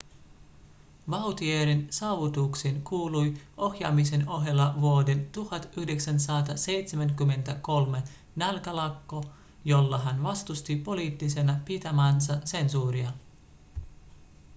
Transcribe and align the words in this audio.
vautier'n 1.11 1.87
saavutuksiin 1.89 2.81
kuului 2.83 3.33
ohjaamisen 3.57 4.29
ohella 4.29 4.75
vuoden 4.81 5.25
1973 5.31 8.03
nälkälakko 8.35 9.23
jolla 9.65 9.97
hän 9.97 10.23
vastusti 10.23 10.75
poliittisena 10.75 11.59
pitämäänsä 11.65 12.41
sensuuria 12.45 13.11